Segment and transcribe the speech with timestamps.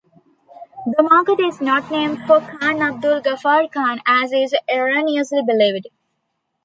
[0.87, 5.89] The market is not named for Khan Abdul Ghaffar Khan as is erroneously believed.